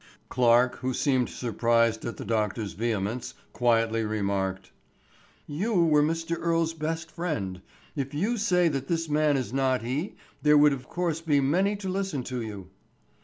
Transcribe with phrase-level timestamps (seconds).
[0.29, 4.71] Clarke, who seemed surprised at the doctor's vehemence, quietly remarked:
[5.45, 6.37] "You were Mr.
[6.41, 7.61] Earle's best friend.
[7.95, 11.75] If you say that this man is not he, there would of course be many
[11.75, 12.71] to listen to you."